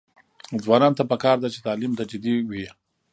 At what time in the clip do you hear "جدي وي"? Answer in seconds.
2.11-2.67